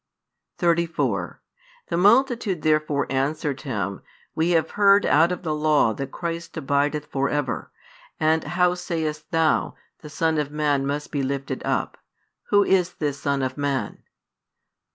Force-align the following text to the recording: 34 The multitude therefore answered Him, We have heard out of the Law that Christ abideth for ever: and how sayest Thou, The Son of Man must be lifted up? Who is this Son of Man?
34 0.57 1.43
The 1.89 1.95
multitude 1.97 2.63
therefore 2.63 3.05
answered 3.11 3.61
Him, 3.61 4.01
We 4.33 4.49
have 4.57 4.71
heard 4.71 5.05
out 5.05 5.31
of 5.31 5.43
the 5.43 5.53
Law 5.53 5.93
that 5.93 6.09
Christ 6.11 6.57
abideth 6.57 7.05
for 7.11 7.29
ever: 7.29 7.71
and 8.19 8.43
how 8.43 8.73
sayest 8.73 9.29
Thou, 9.29 9.75
The 9.99 10.09
Son 10.09 10.39
of 10.39 10.49
Man 10.49 10.87
must 10.87 11.11
be 11.11 11.21
lifted 11.21 11.61
up? 11.63 11.99
Who 12.45 12.63
is 12.63 12.93
this 12.93 13.19
Son 13.19 13.43
of 13.43 13.57
Man? 13.59 14.01